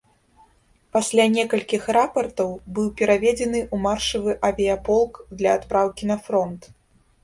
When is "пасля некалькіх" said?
0.95-1.83